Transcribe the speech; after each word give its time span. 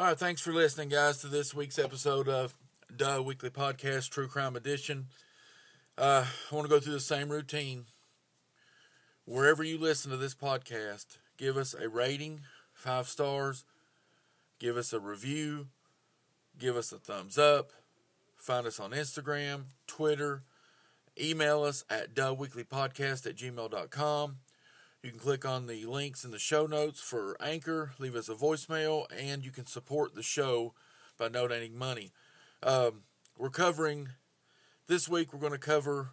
All 0.00 0.06
right, 0.06 0.18
thanks 0.18 0.40
for 0.40 0.54
listening, 0.54 0.88
guys, 0.88 1.18
to 1.18 1.26
this 1.26 1.52
week's 1.52 1.78
episode 1.78 2.26
of 2.26 2.54
Duh 2.96 3.22
Weekly 3.22 3.50
Podcast, 3.50 4.08
True 4.08 4.28
Crime 4.28 4.56
Edition. 4.56 5.08
Uh, 5.98 6.24
I 6.50 6.54
want 6.54 6.66
to 6.66 6.74
go 6.74 6.80
through 6.80 6.94
the 6.94 7.00
same 7.00 7.28
routine. 7.28 7.84
Wherever 9.26 9.62
you 9.62 9.76
listen 9.76 10.10
to 10.10 10.16
this 10.16 10.34
podcast, 10.34 11.18
give 11.36 11.58
us 11.58 11.74
a 11.74 11.90
rating, 11.90 12.40
five 12.72 13.08
stars, 13.08 13.66
give 14.58 14.78
us 14.78 14.94
a 14.94 15.00
review, 15.00 15.66
give 16.58 16.78
us 16.78 16.92
a 16.92 16.98
thumbs 16.98 17.36
up, 17.36 17.70
find 18.38 18.66
us 18.66 18.80
on 18.80 18.92
Instagram, 18.92 19.64
Twitter, 19.86 20.44
email 21.20 21.62
us 21.62 21.84
at 21.90 22.14
duhweeklypodcast 22.14 23.26
at 23.26 23.36
gmail.com. 23.36 24.36
You 25.02 25.10
can 25.10 25.18
click 25.18 25.46
on 25.46 25.66
the 25.66 25.86
links 25.86 26.24
in 26.24 26.30
the 26.30 26.38
show 26.38 26.66
notes 26.66 27.00
for 27.00 27.34
Anchor, 27.40 27.92
leave 27.98 28.14
us 28.14 28.28
a 28.28 28.34
voicemail, 28.34 29.06
and 29.18 29.42
you 29.42 29.50
can 29.50 29.64
support 29.64 30.14
the 30.14 30.22
show 30.22 30.74
by 31.18 31.30
donating 31.30 31.74
money. 31.78 32.12
Um, 32.62 33.04
we're 33.38 33.48
covering, 33.48 34.10
this 34.88 35.08
week, 35.08 35.32
we're 35.32 35.40
going 35.40 35.52
to 35.52 35.58
cover 35.58 36.10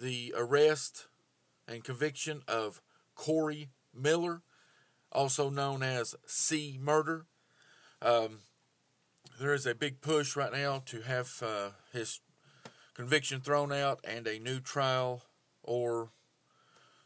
the 0.00 0.32
arrest 0.36 1.08
and 1.66 1.82
conviction 1.82 2.42
of 2.46 2.80
Corey 3.16 3.70
Miller, 3.92 4.42
also 5.10 5.50
known 5.50 5.82
as 5.82 6.14
C 6.24 6.78
Murder. 6.80 7.26
Um, 8.00 8.42
there 9.40 9.54
is 9.54 9.66
a 9.66 9.74
big 9.74 10.00
push 10.00 10.36
right 10.36 10.52
now 10.52 10.84
to 10.86 11.00
have 11.00 11.42
uh, 11.42 11.70
his 11.92 12.20
conviction 12.94 13.40
thrown 13.40 13.72
out 13.72 13.98
and 14.04 14.28
a 14.28 14.38
new 14.38 14.60
trial 14.60 15.24
or 15.64 16.10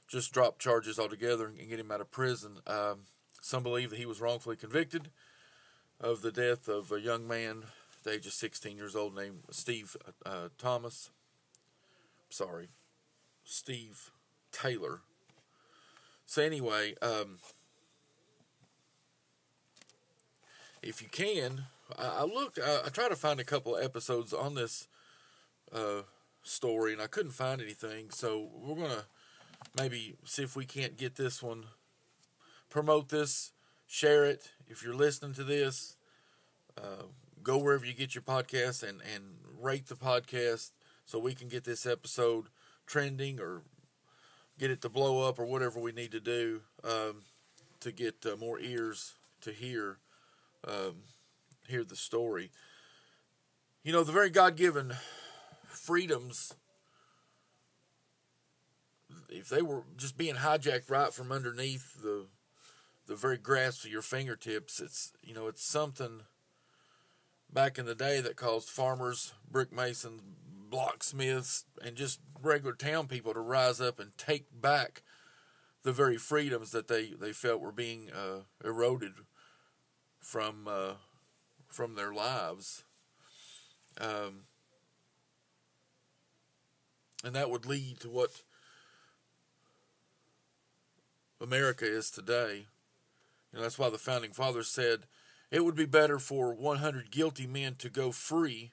just 0.09 0.33
drop 0.33 0.59
charges 0.59 0.98
altogether 0.98 1.47
and 1.47 1.69
get 1.69 1.78
him 1.78 1.92
out 1.92 2.01
of 2.01 2.11
prison. 2.11 2.59
Um, 2.67 3.01
some 3.41 3.62
believe 3.62 3.91
that 3.91 3.98
he 3.98 4.06
was 4.06 4.20
wrongfully 4.20 4.56
convicted 4.56 5.11
of 6.01 6.23
the 6.23 6.33
death 6.33 6.69
of 6.69 6.91
a 6.91 7.01
young 7.01 7.28
man, 7.28 7.64
the 8.03 8.12
age 8.12 8.27
of 8.27 8.33
16 8.33 8.77
years 8.77 8.97
old, 8.97 9.14
named 9.14 9.41
Steve 9.51 9.97
uh, 10.25 10.48
Thomas. 10.56 11.11
Sorry, 12.31 12.69
Steve 13.45 14.11
Taylor. 14.51 15.01
So 16.27 16.42
anyway, 16.42 16.95
um, 17.01 17.39
if 20.83 21.03
you 21.03 21.09
can, 21.09 21.64
I, 21.98 22.20
I 22.20 22.25
looked. 22.25 22.59
I, 22.59 22.83
I 22.86 22.89
tried 22.91 23.09
to 23.09 23.17
find 23.17 23.41
a 23.41 23.45
couple 23.45 23.77
episodes 23.77 24.33
on 24.33 24.55
this 24.55 24.89
uh, 25.73 26.03
story, 26.42 26.92
and 26.92 27.01
I 27.01 27.06
couldn't 27.06 27.33
find 27.33 27.61
anything. 27.61 28.11
So 28.11 28.51
we're 28.55 28.77
gonna 28.77 29.05
maybe 29.78 30.16
see 30.24 30.42
if 30.42 30.56
we 30.56 30.64
can't 30.64 30.96
get 30.96 31.16
this 31.16 31.42
one, 31.42 31.66
promote 32.68 33.08
this, 33.08 33.52
share 33.86 34.24
it. 34.24 34.50
If 34.66 34.82
you're 34.82 34.94
listening 34.94 35.34
to 35.34 35.44
this, 35.44 35.96
uh, 36.76 37.04
go 37.42 37.58
wherever 37.58 37.84
you 37.84 37.94
get 37.94 38.14
your 38.14 38.22
podcast 38.22 38.82
and, 38.82 39.00
and 39.14 39.38
rate 39.60 39.86
the 39.86 39.94
podcast 39.94 40.70
so 41.04 41.18
we 41.18 41.34
can 41.34 41.48
get 41.48 41.64
this 41.64 41.86
episode 41.86 42.46
trending 42.86 43.40
or 43.40 43.62
get 44.58 44.70
it 44.70 44.82
to 44.82 44.88
blow 44.88 45.26
up 45.28 45.38
or 45.38 45.46
whatever 45.46 45.80
we 45.80 45.92
need 45.92 46.12
to 46.12 46.20
do 46.20 46.62
um, 46.84 47.22
to 47.80 47.92
get 47.92 48.14
uh, 48.26 48.36
more 48.36 48.58
ears 48.58 49.14
to 49.40 49.52
hear 49.52 49.98
um, 50.66 50.96
hear 51.68 51.84
the 51.84 51.96
story. 51.96 52.50
You 53.84 53.92
know, 53.92 54.02
the 54.02 54.12
very 54.12 54.30
God 54.30 54.56
given 54.56 54.94
freedoms 55.68 56.54
if 59.28 59.48
they 59.48 59.62
were 59.62 59.84
just 59.96 60.16
being 60.16 60.36
hijacked 60.36 60.90
right 60.90 61.12
from 61.12 61.33
underneath 61.33 62.00
the 62.02 62.27
the 63.06 63.16
very 63.16 63.39
grasp 63.39 63.84
of 63.84 63.90
your 63.90 64.02
fingertips, 64.02 64.80
it's 64.80 65.12
you 65.22 65.34
know 65.34 65.46
it's 65.46 65.64
something 65.64 66.22
back 67.52 67.78
in 67.78 67.86
the 67.86 67.94
day 67.94 68.20
that 68.20 68.36
caused 68.36 68.68
farmers, 68.68 69.33
brick 69.50 69.72
masons, 69.72 70.22
locksmiths, 70.70 71.64
and 71.83 71.96
just 71.96 72.20
regular 72.42 72.74
town 72.74 73.06
people 73.06 73.33
to 73.33 73.40
rise 73.40 73.80
up 73.80 73.98
and 73.98 74.17
take 74.18 74.46
back 74.52 75.02
the 75.83 75.92
very 75.92 76.18
freedoms 76.18 76.70
that 76.72 76.88
they, 76.88 77.12
they 77.18 77.33
felt 77.33 77.61
were 77.61 77.72
being 77.72 78.11
uh, 78.11 78.40
eroded 78.64 79.12
from 80.20 80.67
uh, 80.68 80.94
from 81.67 81.94
their 81.94 82.12
lives. 82.12 82.84
Um, 84.00 84.44
and 87.24 87.34
that 87.34 87.50
would 87.50 87.67
lead 87.67 88.00
to 88.00 88.11
what 88.11 88.42
America 91.40 91.84
is 91.84 92.10
today. 92.10 92.66
You 93.52 93.58
know, 93.58 93.62
that's 93.62 93.78
why 93.78 93.90
the 93.90 93.98
founding 93.98 94.32
fathers 94.32 94.68
said 94.68 95.06
it 95.50 95.64
would 95.64 95.76
be 95.76 95.86
better 95.86 96.18
for 96.18 96.52
100 96.54 97.10
guilty 97.10 97.46
men 97.46 97.76
to 97.76 97.88
go 97.88 98.12
free 98.12 98.72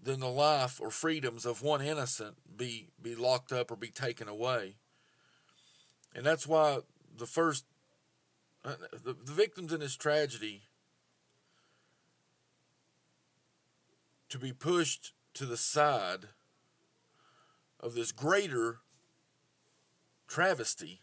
than 0.00 0.20
the 0.20 0.28
life 0.28 0.80
or 0.80 0.90
freedoms 0.90 1.44
of 1.44 1.62
one 1.62 1.82
innocent 1.82 2.36
be, 2.56 2.88
be 3.02 3.14
locked 3.14 3.52
up 3.52 3.70
or 3.70 3.76
be 3.76 3.88
taken 3.88 4.28
away. 4.28 4.76
And 6.14 6.24
that's 6.24 6.46
why 6.46 6.78
the 7.16 7.26
first, 7.26 7.64
uh, 8.64 8.74
the, 8.92 9.14
the 9.14 9.32
victims 9.32 9.72
in 9.72 9.80
this 9.80 9.96
tragedy, 9.96 10.62
to 14.28 14.38
be 14.38 14.52
pushed 14.52 15.12
to 15.34 15.46
the 15.46 15.56
side 15.56 16.28
of 17.80 17.94
this 17.94 18.12
greater 18.12 18.78
travesty 20.28 21.00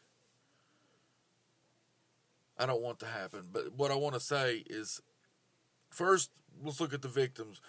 I 2.64 2.66
don't 2.66 2.82
want 2.82 3.00
to 3.00 3.06
happen. 3.06 3.50
But 3.52 3.74
what 3.76 3.92
I 3.92 3.96
want 3.96 4.14
to 4.14 4.22
say 4.22 4.64
is 4.66 5.02
first, 5.90 6.32
let's 6.64 6.80
look 6.80 6.94
at 6.94 7.02
the 7.02 7.10
victims. 7.10 7.60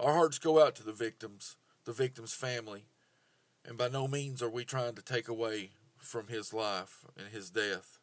Our 0.00 0.12
hearts 0.12 0.40
go 0.40 0.60
out 0.60 0.74
to 0.76 0.82
the 0.82 0.92
victims, 0.92 1.56
the 1.84 1.92
victim's 1.92 2.34
family. 2.34 2.86
And 3.64 3.78
by 3.78 3.88
no 3.88 4.08
means 4.08 4.42
are 4.42 4.50
we 4.50 4.64
trying 4.64 4.94
to 4.94 5.02
take 5.02 5.28
away 5.28 5.70
from 5.98 6.26
his 6.26 6.52
life 6.52 7.04
and 7.16 7.28
his 7.28 7.50
death. 7.50 7.98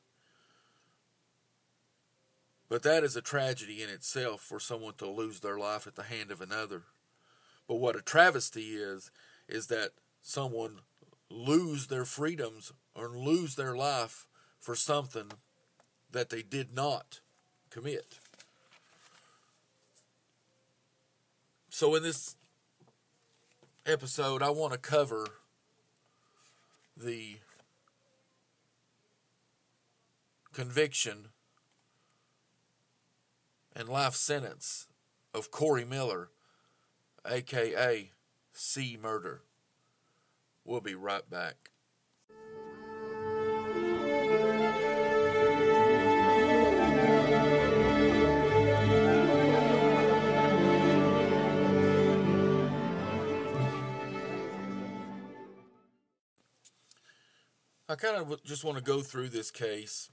But 2.70 2.84
that 2.84 3.04
is 3.04 3.18
a 3.18 3.22
tragedy 3.22 3.84
in 3.84 3.90
itself 3.90 4.42
for 4.42 4.60
someone 4.60 4.94
to 5.00 5.10
lose 5.10 5.42
their 5.42 5.58
life 5.58 5.86
at 5.86 5.96
the 5.96 6.04
hand 6.04 6.32
of 6.32 6.40
another. 6.40 6.84
But 7.68 7.76
what 7.76 7.96
a 7.98 8.02
travesty 8.02 8.76
is, 8.76 9.12
is 9.50 9.68
that 9.68 9.92
someone 10.22 10.80
lose 11.30 11.88
their 11.88 12.06
freedoms 12.06 12.72
or 12.96 13.10
lose 13.10 13.56
their 13.56 13.76
life 13.76 14.28
for 14.60 14.76
something 14.76 15.32
that 16.18 16.32
they 16.32 16.42
did 16.42 16.74
not 16.74 17.20
commit. 17.70 18.18
So, 21.70 21.94
in 21.94 22.02
this 22.02 22.36
episode, 23.86 24.42
I 24.42 24.50
want 24.50 24.74
to 24.74 24.80
cover 24.80 25.28
the 27.00 27.38
conviction 30.54 31.28
and 33.76 33.88
life 33.88 34.16
sentence 34.16 34.88
of 35.36 35.52
Corey 35.52 35.86
Miller, 35.86 36.30
aka 37.30 38.10
C 38.54 38.98
Murder. 39.00 39.42
We'll 40.66 40.82
be 40.82 40.96
right 40.96 41.30
back. 41.30 41.70
I 57.90 57.96
kind 57.96 58.18
of 58.18 58.44
just 58.44 58.66
want 58.66 58.78
to 58.78 58.84
go 58.84 59.00
through 59.00 59.30
this 59.30 59.50
case 59.50 60.10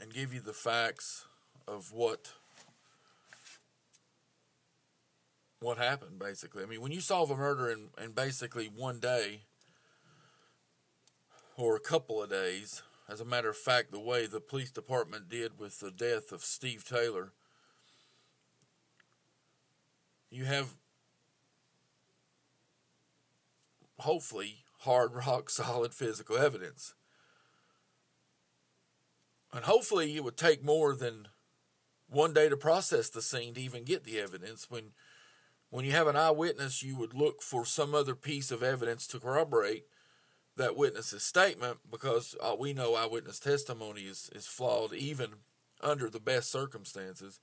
and 0.00 0.12
give 0.12 0.32
you 0.32 0.40
the 0.40 0.54
facts 0.54 1.26
of 1.68 1.92
what 1.92 2.32
what 5.60 5.76
happened 5.76 6.18
basically. 6.18 6.62
I 6.62 6.66
mean, 6.66 6.80
when 6.80 6.90
you 6.90 7.02
solve 7.02 7.30
a 7.30 7.36
murder 7.36 7.70
in, 7.70 7.88
in 8.02 8.12
basically 8.12 8.64
one 8.64 8.98
day 8.98 9.42
or 11.54 11.76
a 11.76 11.80
couple 11.80 12.22
of 12.22 12.30
days, 12.30 12.82
as 13.10 13.20
a 13.20 13.26
matter 13.26 13.50
of 13.50 13.58
fact, 13.58 13.92
the 13.92 14.00
way 14.00 14.26
the 14.26 14.40
police 14.40 14.70
department 14.70 15.28
did 15.28 15.58
with 15.58 15.80
the 15.80 15.90
death 15.90 16.32
of 16.32 16.42
Steve 16.42 16.82
Taylor, 16.88 17.32
you 20.30 20.46
have 20.46 20.76
hopefully 23.98 24.64
hard, 24.80 25.14
rock 25.14 25.50
solid 25.50 25.94
physical 25.94 26.36
evidence. 26.36 26.94
And 29.52 29.64
hopefully, 29.64 30.14
it 30.14 30.22
would 30.22 30.36
take 30.36 30.64
more 30.64 30.94
than 30.94 31.28
one 32.08 32.32
day 32.32 32.48
to 32.48 32.56
process 32.56 33.08
the 33.08 33.22
scene 33.22 33.54
to 33.54 33.60
even 33.60 33.84
get 33.84 34.04
the 34.04 34.18
evidence. 34.20 34.70
When, 34.70 34.92
when 35.70 35.84
you 35.84 35.92
have 35.92 36.06
an 36.06 36.16
eyewitness, 36.16 36.82
you 36.82 36.96
would 36.96 37.14
look 37.14 37.42
for 37.42 37.64
some 37.64 37.94
other 37.94 38.14
piece 38.14 38.50
of 38.50 38.62
evidence 38.62 39.06
to 39.08 39.20
corroborate 39.20 39.84
that 40.56 40.76
witness's 40.76 41.22
statement 41.22 41.78
because 41.90 42.36
uh, 42.40 42.54
we 42.58 42.72
know 42.72 42.94
eyewitness 42.94 43.40
testimony 43.40 44.02
is, 44.02 44.30
is 44.34 44.46
flawed 44.46 44.92
even 44.92 45.30
under 45.82 46.10
the 46.10 46.20
best 46.20 46.50
circumstances. 46.50 47.40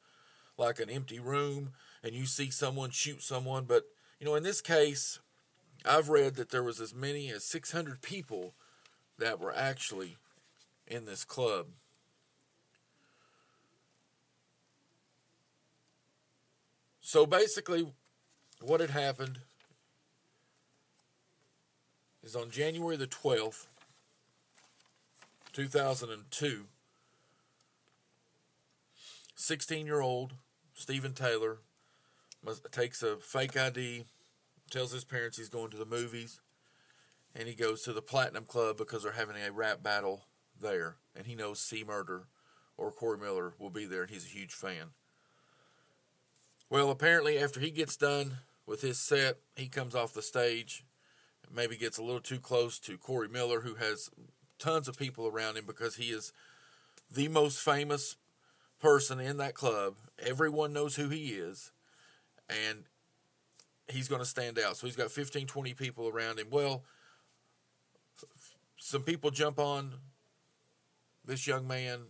like 0.58 0.80
an 0.80 0.90
empty 0.90 1.20
room 1.20 1.72
and 2.04 2.14
you 2.14 2.26
see 2.26 2.50
someone 2.50 2.90
shoot 2.90 3.22
someone. 3.22 3.66
But, 3.66 3.84
you 4.20 4.26
know, 4.26 4.36
in 4.36 4.44
this 4.44 4.62
case, 4.62 5.20
I've 5.88 6.10
read 6.10 6.36
that 6.36 6.50
there 6.50 6.64
was 6.64 6.80
as 6.80 6.94
many 6.94 7.30
as 7.30 7.44
600 7.46 8.02
people 8.02 8.54
that 9.18 9.40
were 9.40 9.56
actually 9.56 10.18
in 10.86 11.06
this 11.06 11.24
club. 11.24 11.68
So 17.02 17.26
basically, 17.26 17.88
what 18.62 18.82
had 18.82 18.90
happened 18.90 19.40
is 22.22 22.36
on 22.36 22.52
January 22.52 22.98
the 22.98 23.08
12th, 23.08 23.68
2002, 25.54 26.66
16 29.36 29.86
year 29.86 30.02
old 30.02 30.34
Stephen 30.74 31.14
Taylor 31.14 31.60
takes 32.72 33.02
a 33.02 33.16
fake 33.16 33.56
ID, 33.56 34.06
tells 34.70 34.92
his 34.92 35.06
parents 35.06 35.38
he's 35.38 35.50
going 35.50 35.72
to 35.72 35.78
the 35.78 35.86
movies, 35.86 36.42
and 37.36 37.48
he 37.48 37.56
goes 37.56 37.82
to 37.84 37.94
the 37.94 38.02
Platinum 38.02 38.46
Club 38.46 38.78
because 38.78 39.04
they're 39.04 39.14
having 39.14 39.36
a 39.36 39.52
rap 39.52 39.84
battle 39.84 40.26
there, 40.60 40.96
and 41.16 41.28
he 41.28 41.36
knows 41.36 41.60
C 41.60 41.84
Murder 41.84 42.28
or 42.78 42.92
Corey 42.92 43.18
Miller 43.18 43.54
will 43.60 43.70
be 43.70 43.86
there, 43.86 44.04
and 44.04 44.12
he's 44.12 44.26
a 44.26 44.30
huge 44.30 44.54
fan. 44.54 44.92
Well, 46.70 46.92
apparently, 46.92 47.40
after 47.40 47.60
he 47.60 47.72
gets 47.72 47.96
done 47.96 48.40
with 48.66 48.82
his 48.82 49.00
set, 49.00 49.38
he 49.56 49.68
comes 49.68 49.96
off 49.96 50.14
the 50.14 50.22
stage, 50.22 50.84
maybe 51.54 51.78
gets 51.78 51.98
a 51.98 52.04
little 52.04 52.22
too 52.22 52.40
close 52.40 52.78
to 52.80 52.98
Corey 52.98 53.30
Miller, 53.30 53.62
who 53.62 53.76
has 53.76 54.10
tons 54.60 54.88
of 54.88 54.98
people 54.98 55.28
around 55.28 55.58
him 55.58 55.66
because 55.66 55.96
he 55.96 56.06
is 56.06 56.34
the 57.12 57.30
most 57.30 57.60
famous 57.60 58.18
person 58.82 59.20
in 59.20 59.38
that 59.38 59.54
club. 59.54 59.96
Everyone 60.20 60.74
knows 60.74 60.98
who 60.98 61.10
he 61.10 61.28
is, 61.30 61.72
and 62.50 62.84
he's 63.88 64.08
going 64.08 64.22
to 64.22 64.26
stand 64.26 64.60
out. 64.60 64.78
So 64.78 64.88
he's 64.88 64.96
got 64.96 65.12
15, 65.12 65.48
20 65.48 65.74
people 65.74 66.08
around 66.08 66.40
him. 66.40 66.48
Well, 66.50 66.84
some 68.78 69.04
people 69.04 69.32
jump 69.32 69.60
on 69.60 69.94
this 71.26 71.48
young 71.48 71.68
man. 71.68 72.02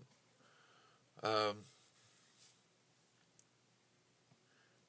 Um, 1.23 1.63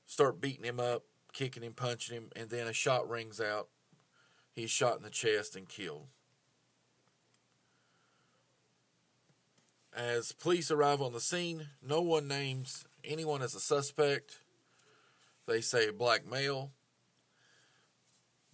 start 0.06 0.40
beating 0.40 0.64
him 0.64 0.80
up, 0.80 1.04
kicking 1.32 1.62
him, 1.62 1.72
punching 1.72 2.16
him, 2.16 2.30
and 2.36 2.50
then 2.50 2.66
a 2.66 2.72
shot 2.72 3.08
rings 3.08 3.40
out. 3.40 3.68
He's 4.52 4.70
shot 4.70 4.96
in 4.96 5.02
the 5.02 5.10
chest 5.10 5.56
and 5.56 5.68
killed. 5.68 6.08
As 9.96 10.32
police 10.32 10.70
arrive 10.70 11.00
on 11.00 11.12
the 11.12 11.20
scene, 11.20 11.68
no 11.82 12.02
one 12.02 12.28
names 12.28 12.84
anyone 13.04 13.42
as 13.42 13.54
a 13.54 13.60
suspect. 13.60 14.40
They 15.46 15.60
say 15.60 15.90
black 15.90 16.28
male. 16.28 16.72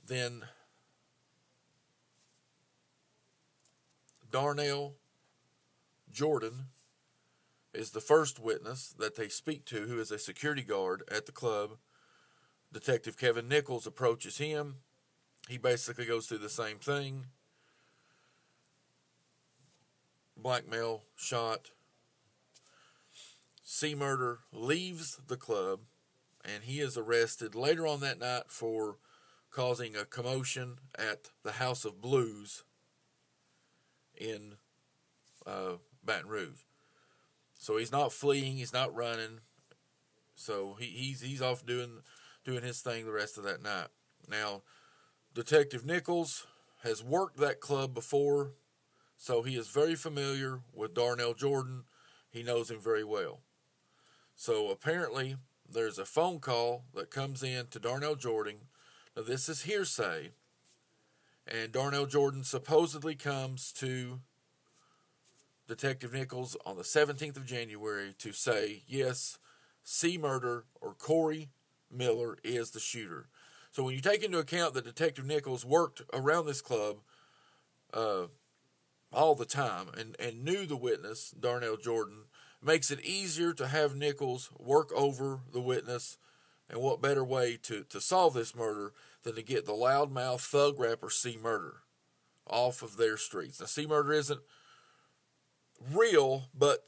Then 0.06 0.44
Darnell 4.30 4.96
Jordan 6.12 6.66
is 7.72 7.90
the 7.90 8.00
first 8.00 8.38
witness 8.38 8.94
that 8.98 9.16
they 9.16 9.28
speak 9.28 9.64
to, 9.66 9.82
who 9.82 9.98
is 9.98 10.10
a 10.10 10.18
security 10.18 10.62
guard 10.62 11.02
at 11.10 11.26
the 11.26 11.32
club. 11.32 11.78
Detective 12.72 13.16
Kevin 13.16 13.48
Nichols 13.48 13.86
approaches 13.86 14.38
him. 14.38 14.76
He 15.48 15.58
basically 15.58 16.06
goes 16.06 16.26
through 16.26 16.38
the 16.38 16.48
same 16.48 16.78
thing. 16.78 17.26
Blackmail, 20.36 21.02
shot. 21.16 21.70
C 23.62 23.94
Murder 23.94 24.40
leaves 24.52 25.20
the 25.26 25.36
club 25.36 25.80
and 26.44 26.64
he 26.64 26.80
is 26.80 26.98
arrested 26.98 27.54
later 27.54 27.86
on 27.86 28.00
that 28.00 28.18
night 28.18 28.44
for 28.48 28.96
causing 29.54 29.94
a 29.94 30.04
commotion 30.04 30.76
at 30.98 31.30
the 31.44 31.52
House 31.52 31.84
of 31.84 32.00
Blues 32.00 32.64
in 34.16 34.54
uh, 35.46 35.74
Baton 36.04 36.28
Rouge. 36.28 36.62
So 37.58 37.76
he's 37.76 37.92
not 37.92 38.12
fleeing, 38.12 38.56
he's 38.56 38.72
not 38.72 38.94
running. 38.94 39.40
So 40.34 40.76
he, 40.78 40.86
he's 40.86 41.20
he's 41.20 41.40
off 41.40 41.64
doing 41.64 42.00
doing 42.44 42.62
his 42.62 42.80
thing 42.80 43.04
the 43.04 43.12
rest 43.12 43.38
of 43.38 43.44
that 43.44 43.62
night. 43.62 43.88
Now, 44.28 44.62
Detective 45.34 45.86
Nichols 45.86 46.46
has 46.82 47.02
worked 47.02 47.38
that 47.38 47.60
club 47.60 47.94
before, 47.94 48.52
so 49.16 49.42
he 49.42 49.56
is 49.56 49.68
very 49.68 49.94
familiar 49.94 50.60
with 50.74 50.94
Darnell 50.94 51.34
Jordan. 51.34 51.84
He 52.30 52.42
knows 52.42 52.70
him 52.70 52.80
very 52.80 53.04
well. 53.04 53.40
So 54.34 54.70
apparently, 54.70 55.36
there's 55.70 55.98
a 55.98 56.04
phone 56.04 56.40
call 56.40 56.84
that 56.94 57.10
comes 57.10 57.42
in 57.42 57.68
to 57.68 57.78
Darnell 57.78 58.16
Jordan. 58.16 58.56
Now, 59.16 59.22
this 59.22 59.48
is 59.48 59.62
hearsay, 59.62 60.32
and 61.46 61.70
Darnell 61.70 62.06
Jordan 62.06 62.42
supposedly 62.42 63.14
comes 63.14 63.70
to 63.74 64.20
Detective 65.68 66.12
Nichols 66.12 66.56
on 66.66 66.76
the 66.76 66.82
17th 66.82 67.36
of 67.36 67.46
January 67.46 68.12
to 68.18 68.32
say, 68.32 68.82
yes, 68.88 69.38
C 69.84 70.18
Murder 70.18 70.64
or 70.80 70.94
Corey 70.94 71.50
Miller 71.90 72.38
is 72.42 72.72
the 72.72 72.80
shooter. 72.80 73.28
So 73.70 73.84
when 73.84 73.94
you 73.94 74.00
take 74.00 74.24
into 74.24 74.38
account 74.38 74.74
that 74.74 74.84
Detective 74.84 75.26
Nichols 75.26 75.64
worked 75.64 76.02
around 76.12 76.46
this 76.46 76.60
club 76.60 76.96
uh, 77.92 78.24
all 79.12 79.36
the 79.36 79.44
time 79.44 79.90
and, 79.96 80.16
and 80.18 80.44
knew 80.44 80.66
the 80.66 80.76
witness, 80.76 81.30
Darnell 81.38 81.76
Jordan, 81.76 82.24
makes 82.60 82.90
it 82.90 83.04
easier 83.04 83.52
to 83.52 83.68
have 83.68 83.94
Nichols 83.94 84.50
work 84.58 84.90
over 84.92 85.40
the 85.52 85.60
witness. 85.60 86.18
And 86.68 86.80
what 86.80 87.02
better 87.02 87.24
way 87.24 87.58
to, 87.62 87.84
to 87.84 88.00
solve 88.00 88.34
this 88.34 88.54
murder 88.54 88.92
than 89.22 89.34
to 89.34 89.42
get 89.42 89.66
the 89.66 89.72
loudmouth 89.72 90.40
thug 90.40 90.78
rapper 90.78 91.10
C 91.10 91.38
Murder 91.40 91.82
off 92.46 92.82
of 92.82 92.96
their 92.96 93.16
streets? 93.16 93.60
Now, 93.60 93.66
C 93.66 93.86
Murder 93.86 94.12
isn't 94.12 94.40
real, 95.92 96.48
but 96.54 96.86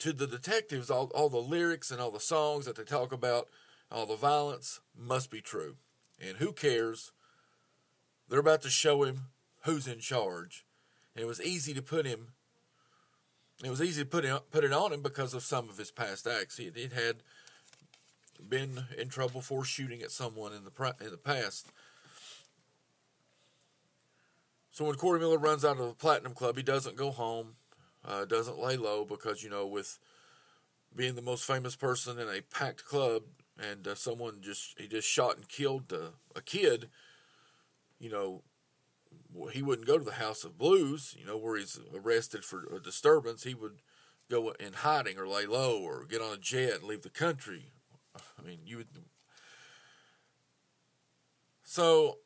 to 0.00 0.12
the 0.12 0.26
detectives, 0.26 0.90
all, 0.90 1.10
all 1.14 1.28
the 1.28 1.38
lyrics 1.38 1.90
and 1.90 2.00
all 2.00 2.10
the 2.10 2.20
songs 2.20 2.66
that 2.66 2.76
they 2.76 2.84
talk 2.84 3.12
about, 3.12 3.48
all 3.90 4.06
the 4.06 4.16
violence 4.16 4.80
must 4.96 5.30
be 5.30 5.40
true. 5.40 5.76
And 6.20 6.38
who 6.38 6.52
cares? 6.52 7.12
They're 8.28 8.40
about 8.40 8.62
to 8.62 8.70
show 8.70 9.02
him 9.04 9.28
who's 9.62 9.86
in 9.86 10.00
charge. 10.00 10.66
And 11.14 11.22
it 11.22 11.26
was 11.26 11.40
easy 11.40 11.74
to 11.74 11.82
put 11.82 12.06
him. 12.06 12.28
It 13.62 13.70
was 13.70 13.80
easy 13.80 14.02
to 14.02 14.08
put 14.08 14.24
put 14.50 14.64
it 14.64 14.72
on 14.72 14.92
him 14.92 15.00
because 15.00 15.32
of 15.32 15.42
some 15.42 15.68
of 15.68 15.78
his 15.78 15.90
past 15.90 16.26
acts. 16.26 16.56
He 16.56 16.64
had 16.64 17.22
been 18.48 18.84
in 18.98 19.08
trouble 19.08 19.40
for 19.40 19.64
shooting 19.64 20.02
at 20.02 20.10
someone 20.10 20.52
in 20.52 20.64
the 20.64 20.94
in 21.00 21.10
the 21.10 21.16
past. 21.16 21.68
So 24.70 24.84
when 24.84 24.96
Corey 24.96 25.20
Miller 25.20 25.38
runs 25.38 25.64
out 25.64 25.78
of 25.78 25.86
the 25.86 25.94
Platinum 25.94 26.34
Club, 26.34 26.56
he 26.56 26.62
doesn't 26.62 26.96
go 26.96 27.10
home 27.10 27.54
uh, 28.06 28.24
doesn't 28.24 28.58
lay 28.58 28.76
low 28.76 29.04
because 29.04 29.42
you 29.42 29.50
know 29.50 29.66
with 29.66 29.98
being 30.94 31.14
the 31.14 31.22
most 31.22 31.44
famous 31.44 31.74
person 31.76 32.18
in 32.18 32.28
a 32.28 32.42
packed 32.42 32.84
club 32.84 33.22
and 33.58 33.86
uh, 33.86 33.94
someone 33.94 34.40
just 34.40 34.78
he 34.78 34.86
just 34.86 35.08
shot 35.08 35.36
and 35.36 35.48
killed 35.48 35.92
a 36.36 36.40
kid 36.40 36.88
you 37.98 38.10
know 38.10 38.42
he 39.52 39.62
wouldn't 39.62 39.86
go 39.86 39.98
to 39.98 40.04
the 40.04 40.12
house 40.12 40.44
of 40.44 40.58
blues 40.58 41.16
you 41.18 41.26
know 41.26 41.36
where 41.36 41.56
he's 41.56 41.80
arrested 41.94 42.44
for 42.44 42.64
a 42.74 42.80
disturbance 42.80 43.44
he 43.44 43.54
would 43.54 43.80
go 44.30 44.50
in 44.60 44.72
hiding 44.72 45.18
or 45.18 45.26
lay 45.26 45.46
low 45.46 45.80
or 45.80 46.04
get 46.04 46.22
on 46.22 46.34
a 46.34 46.38
jet 46.38 46.74
and 46.74 46.84
leave 46.84 47.02
the 47.02 47.10
country 47.10 47.72
i 48.38 48.42
mean 48.42 48.60
you 48.64 48.78
would 48.78 48.88
so 51.62 52.18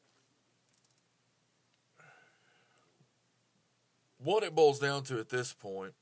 what 4.19 4.43
it 4.43 4.55
boils 4.55 4.79
down 4.79 5.03
to 5.05 5.19
at 5.19 5.29
this 5.29 5.53
point 5.53 5.95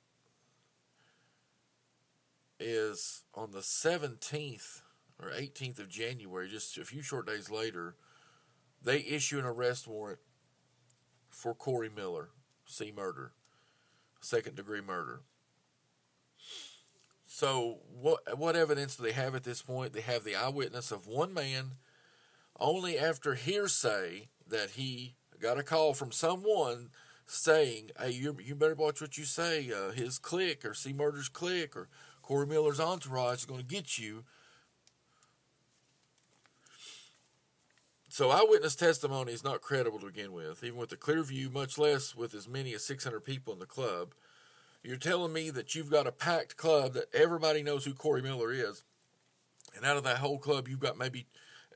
is 2.59 3.25
on 3.35 3.51
the 3.53 3.61
17th 3.61 4.83
or 5.23 5.31
18th 5.31 5.79
of 5.79 5.89
January, 5.89 6.49
just 6.49 6.77
a 6.79 6.85
few 6.85 7.03
short 7.03 7.27
days 7.27 7.51
later, 7.51 7.95
they 8.83 9.01
issue 9.01 9.39
an 9.39 9.45
arrest 9.45 9.87
warrant 9.87 10.19
for 11.29 11.55
Corey 11.55 11.91
Miller, 11.95 12.31
C 12.67 12.93
murder, 12.95 13.33
second 14.21 14.57
degree 14.57 14.81
murder. 14.81 15.21
So 17.37 17.81
what 17.93 18.39
what 18.39 18.57
evidence 18.57 18.97
do 18.97 19.03
they 19.03 19.13
have 19.13 19.35
at 19.35 19.45
this 19.45 19.61
point? 19.61 19.93
They 19.93 20.01
have 20.01 20.25
the 20.25 20.35
eyewitness 20.35 20.91
of 20.91 21.07
one 21.07 21.35
man 21.35 21.73
only 22.59 22.99
after 22.99 23.35
hearsay 23.35 24.29
that 24.49 24.71
he 24.71 25.17
got 25.39 25.59
a 25.59 25.63
call 25.63 25.93
from 25.93 26.13
someone 26.13 26.89
saying, 27.27 27.91
"Hey, 28.01 28.13
you 28.13 28.39
you 28.43 28.55
better 28.55 28.75
watch 28.75 29.03
what 29.03 29.19
you 29.19 29.27
say. 29.27 29.71
Uh, 29.71 29.91
his 29.91 30.19
clique 30.19 30.65
or 30.65 30.73
C 30.73 30.95
Murder's 30.95 31.29
clique 31.29 31.77
or 31.77 31.91
Corey 32.23 32.47
Miller's 32.47 32.81
entourage 32.81 33.41
is 33.41 33.45
going 33.45 33.61
to 33.61 33.67
get 33.67 33.99
you." 33.99 34.25
So 38.09 38.31
eyewitness 38.31 38.77
testimony 38.77 39.35
is 39.35 39.45
not 39.45 39.61
credible 39.61 39.99
to 39.99 40.07
begin 40.07 40.33
with, 40.33 40.65
even 40.65 40.79
with 40.79 40.91
a 40.93 40.97
clear 40.97 41.23
view, 41.23 41.51
much 41.51 41.77
less 41.77 42.17
with 42.17 42.33
as 42.33 42.49
many 42.49 42.73
as 42.73 42.83
600 42.87 43.21
people 43.21 43.53
in 43.53 43.59
the 43.59 43.67
club. 43.67 44.15
You're 44.87 44.97
telling 44.97 45.33
me 45.33 45.51
that 45.51 45.75
you've 45.75 45.91
got 45.91 46.07
a 46.07 46.13
packed 46.13 46.57
club 46.57 46.93
that 46.95 47.13
everybody 47.13 47.63
knows 47.63 47.85
who 47.85 47.93
Corey 47.93 48.23
Miller 48.23 48.53
is, 48.53 48.85
and 49.75 49.85
out 49.85 49.97
of 49.97 50.05
that 50.05 50.19
whole 50.19 50.39
club, 50.39 50.69
you've 50.69 50.81
got 50.81 50.97
maybe, 50.97 51.27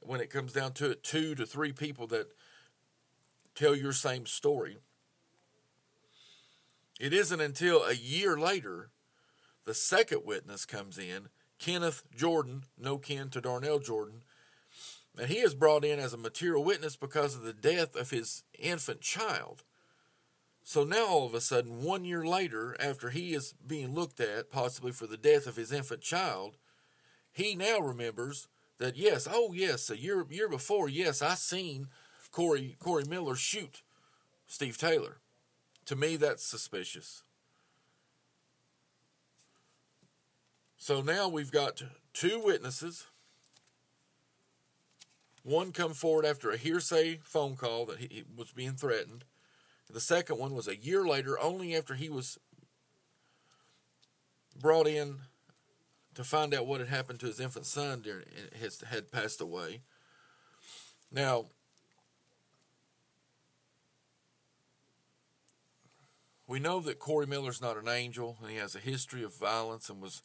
when 0.01 0.21
it 0.21 0.31
comes 0.31 0.53
down 0.53 0.73
to 0.75 0.91
it, 0.91 1.03
two 1.03 1.35
to 1.35 1.45
three 1.45 1.73
people 1.73 2.07
that 2.07 2.29
tell 3.55 3.75
your 3.75 3.93
same 3.93 4.27
story. 4.27 4.79
It 7.01 7.13
isn't 7.13 7.41
until 7.41 7.83
a 7.83 7.95
year 7.95 8.39
later 8.39 8.91
the 9.65 9.75
second 9.75 10.23
witness 10.25 10.65
comes 10.65 10.97
in, 10.97 11.29
Kenneth 11.59 12.05
Jordan, 12.15 12.65
no 12.79 12.97
kin 12.99 13.29
to 13.31 13.41
Darnell 13.41 13.81
Jordan, 13.81 14.23
and 15.19 15.29
he 15.29 15.39
is 15.39 15.55
brought 15.55 15.85
in 15.85 15.99
as 15.99 16.13
a 16.13 16.19
material 16.19 16.63
witness 16.63 16.97
because 16.97 17.35
of 17.35 17.43
the 17.43 17.53
death 17.53 17.97
of 17.97 18.11
his 18.11 18.45
infant 18.59 19.01
child. 19.01 19.65
So 20.63 20.85
now, 20.85 21.07
all 21.07 21.27
of 21.27 21.35
a 21.35 21.41
sudden, 21.41 21.83
one 21.83 22.05
year 22.05 22.25
later, 22.25 22.77
after 22.79 23.11
he 23.11 23.35
is 23.35 23.55
being 23.67 23.95
looked 23.95 24.21
at, 24.21 24.51
possibly 24.51 24.93
for 24.93 25.07
the 25.07 25.17
death 25.17 25.47
of 25.47 25.57
his 25.57 25.73
infant 25.73 26.03
child, 26.03 26.57
he 27.33 27.55
now 27.55 27.79
remembers 27.79 28.49
that 28.79 28.97
yes, 28.97 29.27
oh 29.31 29.53
yes, 29.53 29.91
a 29.91 29.99
year 29.99 30.25
year 30.31 30.49
before, 30.49 30.89
yes, 30.89 31.23
I 31.23 31.35
seen 31.35 31.89
Corey 32.31 32.77
Corey 32.79 33.05
Miller 33.05 33.37
shoot 33.37 33.83
Steve 34.47 34.79
Taylor. 34.79 35.19
To 35.87 35.97
me, 35.97 36.17
that's 36.17 36.45
suspicious. 36.45 37.25
So 40.77 41.03
now 41.03 41.29
we've 41.29 41.53
got 41.53 41.83
two 42.15 42.41
witnesses. 42.43 43.07
One 45.43 45.73
come 45.73 45.95
forward 45.95 46.25
after 46.25 46.51
a 46.51 46.57
hearsay 46.57 47.21
phone 47.23 47.57
call 47.57 47.87
that 47.87 47.99
he 47.99 48.25
was 48.37 48.53
being 48.53 48.75
threatened. 48.75 49.25
The 49.93 50.01
second 50.01 50.39
one 50.39 50.55
was 50.55 50.69
a 50.69 50.77
year 50.77 51.05
later, 51.05 51.39
only 51.39 51.75
after 51.75 51.95
he 51.95 52.09
was 52.09 52.39
brought 54.59 54.87
in 54.87 55.21
to 56.15 56.25
find 56.25 56.55
out 56.55 56.67
what 56.67 56.81
had 56.81 56.89
happened 56.89 57.21
to 57.21 57.27
his 57.27 57.41
infant 57.41 57.67
son 57.67 58.01
during 58.01 58.25
his 58.55 58.81
had 58.83 59.11
passed 59.11 59.41
away. 59.41 59.83
Now, 61.11 61.47
we 66.47 66.59
know 66.59 66.81
that 66.81 66.99
Corey 66.99 67.27
Miller's 67.27 67.63
not 67.63 67.77
an 67.77 67.89
angel, 67.89 68.37
and 68.43 68.51
he 68.51 68.57
has 68.57 68.75
a 68.75 68.81
history 68.81 69.23
of 69.23 69.35
violence 69.35 69.89
and 69.89 70.01
was 70.01 70.23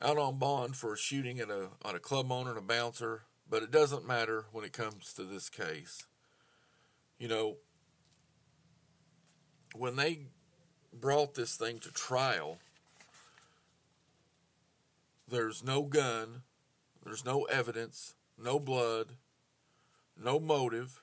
out 0.00 0.18
on 0.18 0.38
bond 0.38 0.76
for 0.76 0.92
a 0.92 0.98
shooting 0.98 1.38
at 1.40 1.50
a 1.50 1.68
on 1.84 1.94
a 1.94 2.00
club 2.00 2.30
owner 2.32 2.50
and 2.50 2.58
a 2.58 2.62
bouncer, 2.62 3.22
but 3.48 3.62
it 3.62 3.70
doesn't 3.70 4.06
matter 4.06 4.46
when 4.52 4.64
it 4.64 4.72
comes 4.72 5.12
to 5.12 5.24
this 5.24 5.48
case. 5.48 6.06
You 7.18 7.28
know, 7.28 7.56
when 9.74 9.96
they 9.96 10.20
brought 10.92 11.34
this 11.34 11.56
thing 11.56 11.78
to 11.80 11.90
trial, 11.90 12.58
there's 15.28 15.64
no 15.64 15.82
gun, 15.82 16.42
there's 17.04 17.24
no 17.24 17.44
evidence, 17.44 18.14
no 18.38 18.58
blood, 18.58 19.08
no 20.16 20.38
motive. 20.38 21.02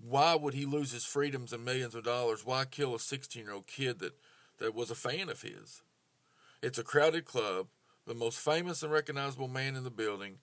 Why 0.00 0.34
would 0.34 0.54
he 0.54 0.64
lose 0.64 0.92
his 0.92 1.04
freedoms 1.04 1.52
and 1.52 1.64
millions 1.64 1.94
of 1.94 2.04
dollars? 2.04 2.44
Why 2.44 2.64
kill 2.64 2.94
a 2.94 3.00
16 3.00 3.42
year 3.44 3.52
old 3.52 3.66
kid 3.66 3.98
that, 4.00 4.14
that 4.58 4.74
was 4.74 4.90
a 4.90 4.96
fan 4.96 5.28
of 5.28 5.42
his? 5.42 5.82
It's 6.62 6.78
a 6.78 6.84
crowded 6.84 7.24
club. 7.24 7.66
The 8.06 8.14
most 8.14 8.38
famous 8.38 8.82
and 8.82 8.92
recognizable 8.92 9.48
man 9.48 9.76
in 9.76 9.84
the 9.84 9.90
building 9.90 10.38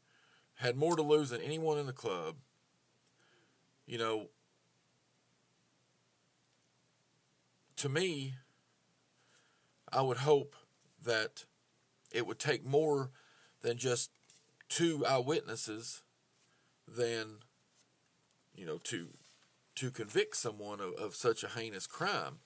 had 0.55 0.75
more 0.75 0.95
to 0.95 1.01
lose 1.01 1.29
than 1.29 1.41
anyone 1.41 1.77
in 1.77 1.85
the 1.85 1.93
club. 1.93 2.35
You 3.85 3.97
know, 3.97 4.27
to 7.79 7.87
me, 7.87 8.33
I 9.91 10.01
would 10.01 10.17
hope 10.17 10.53
that 11.01 11.45
it 12.11 12.27
would 12.27 12.37
take 12.37 12.65
more 12.65 13.11
than 13.61 13.77
just 13.77 14.11
two 14.67 15.05
eyewitnesses 15.05 16.03
than 16.85 17.37
you 18.53 18.65
know 18.65 18.79
to 18.83 19.07
to 19.75 19.91
convict 19.91 20.35
someone 20.35 20.81
of, 20.81 20.93
of 20.95 21.15
such 21.15 21.41
a 21.41 21.47
heinous 21.47 21.87
crime. 21.87 22.39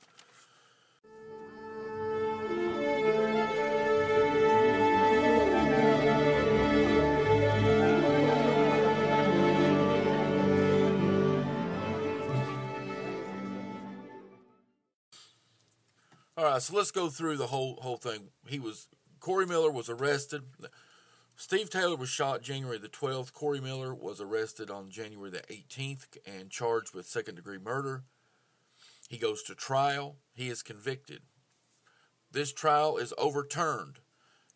All 16.35 16.45
right, 16.45 16.61
so 16.61 16.75
let's 16.75 16.89
go 16.89 17.09
through 17.09 17.37
the 17.37 17.47
whole 17.47 17.77
whole 17.81 17.97
thing. 17.97 18.29
He 18.47 18.57
was 18.57 18.87
Corey 19.19 19.45
Miller 19.45 19.71
was 19.71 19.87
arrested. 19.87 20.43
Steve 21.35 21.69
Taylor 21.69 21.95
was 21.95 22.09
shot 22.09 22.41
January 22.41 22.79
the 22.79 22.89
12th. 22.89 23.33
Corey 23.33 23.61
Miller 23.61 23.93
was 23.93 24.19
arrested 24.19 24.71
on 24.71 24.89
January 24.89 25.29
the 25.29 25.41
18th 25.41 26.17
and 26.25 26.49
charged 26.49 26.93
with 26.93 27.05
second 27.05 27.35
degree 27.35 27.59
murder. 27.59 28.03
He 29.09 29.17
goes 29.17 29.43
to 29.43 29.53
trial. 29.53 30.17
He 30.33 30.49
is 30.49 30.63
convicted. 30.63 31.21
This 32.31 32.51
trial 32.51 32.97
is 32.97 33.13
overturned. 33.17 33.99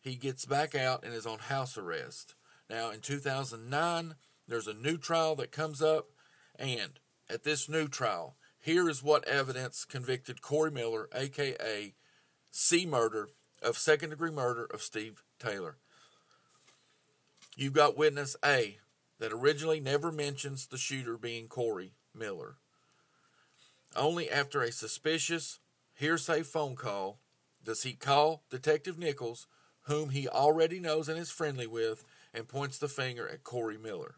He 0.01 0.15
gets 0.15 0.45
back 0.45 0.73
out 0.73 1.03
and 1.03 1.13
is 1.13 1.27
on 1.27 1.39
house 1.39 1.77
arrest. 1.77 2.33
Now, 2.69 2.89
in 2.89 3.01
2009, 3.01 4.15
there's 4.47 4.67
a 4.67 4.73
new 4.73 4.97
trial 4.97 5.35
that 5.35 5.51
comes 5.51 5.81
up, 5.81 6.07
and 6.57 6.99
at 7.29 7.43
this 7.43 7.69
new 7.69 7.87
trial, 7.87 8.35
here 8.67 8.89
is 8.89 9.01
what 9.01 9.25
evidence 9.29 9.85
convicted 9.85 10.41
Corey 10.41 10.71
Miller, 10.71 11.07
aka 11.15 11.93
C 12.51 12.85
Murder, 12.85 13.29
of 13.63 13.77
second 13.77 14.09
degree 14.09 14.29
murder 14.29 14.65
of 14.65 14.81
Steve 14.81 15.23
Taylor. 15.39 15.77
You've 17.55 17.71
got 17.71 17.97
witness 17.97 18.35
A 18.43 18.79
that 19.19 19.31
originally 19.31 19.79
never 19.79 20.11
mentions 20.11 20.67
the 20.67 20.77
shooter 20.77 21.17
being 21.17 21.47
Corey 21.47 21.93
Miller. 22.13 22.57
Only 23.95 24.29
after 24.29 24.61
a 24.61 24.73
suspicious 24.73 25.59
hearsay 25.95 26.43
phone 26.43 26.75
call 26.75 27.19
does 27.63 27.83
he 27.83 27.93
call 27.93 28.43
Detective 28.49 28.99
Nichols, 28.99 29.47
whom 29.83 30.09
he 30.09 30.27
already 30.27 30.81
knows 30.81 31.07
and 31.07 31.17
is 31.17 31.31
friendly 31.31 31.67
with, 31.67 32.03
and 32.33 32.49
points 32.49 32.77
the 32.77 32.89
finger 32.89 33.29
at 33.29 33.45
Corey 33.45 33.77
Miller. 33.77 34.15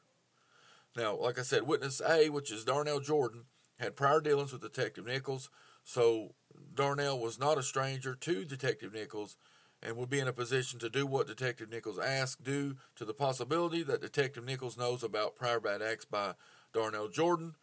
Now, 0.98 1.16
like 1.16 1.38
I 1.38 1.44
said, 1.44 1.68
witness 1.68 2.02
A, 2.02 2.30
which 2.30 2.52
is 2.52 2.66
Darnell 2.66 3.00
Jordan, 3.00 3.44
had 3.80 3.96
prior 3.96 4.22
dealings 4.22 4.52
with 4.52 4.62
Detective 4.62 5.06
Nichols, 5.06 5.50
so 5.84 6.36
Darnell 6.74 7.20
was 7.20 7.40
not 7.40 7.58
a 7.58 7.64
stranger 7.64 8.16
to 8.16 8.46
Detective 8.46 8.94
Nichols 8.94 9.38
and 9.82 9.96
would 9.96 10.10
be 10.10 10.20
in 10.20 10.28
a 10.28 10.34
position 10.34 10.80
to 10.80 10.90
do 10.90 11.06
what 11.06 11.28
Detective 11.28 11.70
Nichols 11.70 11.98
asked 11.98 12.44
due 12.44 12.76
to 12.96 13.06
the 13.06 13.14
possibility 13.14 13.82
that 13.84 14.02
Detective 14.02 14.44
Nichols 14.44 14.78
knows 14.78 15.04
about 15.04 15.38
prior 15.38 15.60
bad 15.60 15.82
acts 15.82 16.06
by 16.06 16.34
Darnell 16.74 17.08
Jordan, 17.08 17.56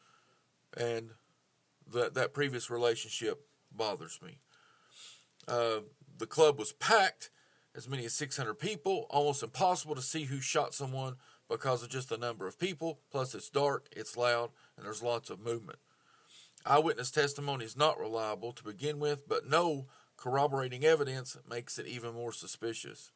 and 0.77 1.11
that 1.93 2.15
that 2.15 2.35
previous 2.35 2.71
relationship 2.71 3.47
bothers 3.71 4.19
me. 4.23 4.39
Uh, 5.47 5.81
the 6.19 6.27
club 6.27 6.59
was 6.59 6.73
packed, 6.73 7.31
as 7.75 7.89
many 7.89 8.07
as 8.07 8.15
600 8.15 8.55
people, 8.55 9.07
almost 9.11 9.43
impossible 9.43 9.95
to 9.95 10.03
see 10.03 10.25
who 10.25 10.41
shot 10.41 10.75
someone 10.75 11.17
because 11.49 11.83
of 11.83 11.91
just 11.91 12.09
the 12.09 12.17
number 12.17 12.47
of 12.47 12.59
people. 12.59 13.01
Plus, 13.13 13.35
it's 13.35 13.51
dark, 13.51 13.89
it's 13.95 14.17
loud, 14.17 14.51
and 14.77 14.87
there's 14.87 15.03
lots 15.03 15.31
of 15.31 15.39
movement. 15.39 15.79
Eyewitness 16.67 17.13
testimony 17.13 17.65
is 17.65 17.77
not 17.77 17.99
reliable 17.99 18.53
to 18.53 18.65
begin 18.65 18.99
with, 18.99 19.29
but 19.29 19.49
no 19.49 19.87
corroborating 20.17 20.85
evidence 20.85 21.37
makes 21.49 21.79
it 21.79 21.87
even 21.87 22.13
more 22.15 22.33
suspicious. 22.33 23.13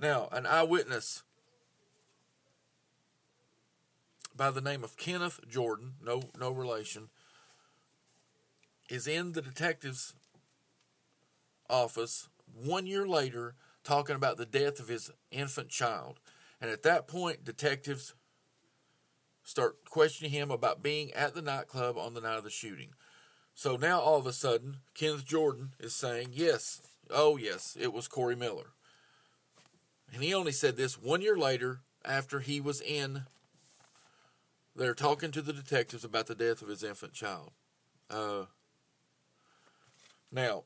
Now, 0.00 0.28
an 0.32 0.44
eyewitness 0.44 1.22
by 4.36 4.50
the 4.50 4.60
name 4.60 4.82
of 4.82 4.96
Kenneth 4.96 5.40
Jordan, 5.48 5.94
no 6.02 6.22
no 6.38 6.50
relation, 6.50 7.08
is 8.90 9.06
in 9.06 9.32
the 9.32 9.42
detective's 9.42 10.12
office 11.70 12.28
one 12.52 12.86
year 12.86 13.06
later 13.06 13.54
talking 13.84 14.16
about 14.16 14.36
the 14.36 14.46
death 14.46 14.80
of 14.80 14.88
his 14.88 15.10
infant 15.30 15.68
child. 15.68 16.18
And 16.60 16.70
at 16.70 16.82
that 16.82 17.06
point, 17.06 17.44
detectives 17.44 18.14
start 19.46 19.84
questioning 19.84 20.32
him 20.32 20.50
about 20.50 20.82
being 20.82 21.12
at 21.12 21.32
the 21.32 21.40
nightclub 21.40 21.96
on 21.96 22.14
the 22.14 22.20
night 22.20 22.36
of 22.36 22.42
the 22.42 22.50
shooting. 22.50 22.88
So 23.54 23.76
now 23.76 24.00
all 24.00 24.18
of 24.18 24.26
a 24.26 24.32
sudden, 24.32 24.78
Kenneth 24.92 25.24
Jordan 25.24 25.70
is 25.78 25.94
saying, 25.94 26.30
yes, 26.32 26.82
oh 27.10 27.36
yes, 27.36 27.76
it 27.80 27.92
was 27.92 28.08
Corey 28.08 28.34
Miller. 28.34 28.72
And 30.12 30.22
he 30.22 30.34
only 30.34 30.50
said 30.50 30.76
this 30.76 31.00
one 31.00 31.22
year 31.22 31.38
later 31.38 31.78
after 32.04 32.40
he 32.40 32.60
was 32.60 32.80
in 32.80 33.22
there 34.74 34.94
talking 34.94 35.30
to 35.30 35.40
the 35.40 35.52
detectives 35.52 36.04
about 36.04 36.26
the 36.26 36.34
death 36.34 36.60
of 36.60 36.68
his 36.68 36.82
infant 36.82 37.12
child. 37.12 37.52
Uh, 38.10 38.46
now, 40.32 40.64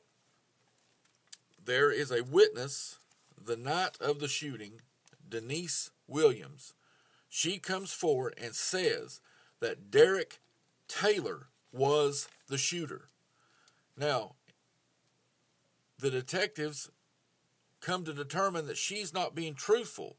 there 1.63 1.91
is 1.91 2.11
a 2.11 2.23
witness 2.23 2.97
the 3.39 3.55
night 3.55 3.97
of 4.01 4.19
the 4.19 4.27
shooting, 4.27 4.81
Denise 5.29 5.91
Williams, 6.07 6.73
she 7.33 7.59
comes 7.59 7.93
forward 7.93 8.33
and 8.39 8.53
says 8.53 9.21
that 9.61 9.89
Derek 9.89 10.41
Taylor 10.89 11.47
was 11.71 12.27
the 12.49 12.57
shooter. 12.57 13.07
Now, 13.97 14.35
the 15.97 16.11
detectives 16.11 16.89
come 17.79 18.03
to 18.03 18.13
determine 18.13 18.67
that 18.67 18.75
she's 18.75 19.13
not 19.13 19.33
being 19.33 19.53
truthful. 19.53 20.17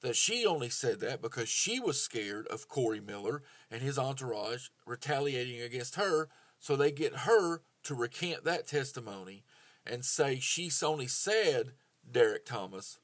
That 0.00 0.16
she 0.16 0.44
only 0.44 0.70
said 0.70 0.98
that 1.00 1.22
because 1.22 1.48
she 1.48 1.78
was 1.78 2.00
scared 2.00 2.48
of 2.48 2.68
Corey 2.68 3.00
Miller 3.00 3.44
and 3.70 3.80
his 3.80 3.96
entourage 3.96 4.70
retaliating 4.84 5.60
against 5.60 5.94
her, 5.94 6.28
so 6.58 6.74
they 6.74 6.90
get 6.90 7.14
her 7.14 7.62
to 7.84 7.94
recant 7.94 8.42
that 8.42 8.66
testimony 8.66 9.44
and 9.86 10.04
say 10.04 10.40
she's 10.40 10.82
only 10.82 11.06
said 11.06 11.74
Derek 12.10 12.44
Thomas 12.44 12.98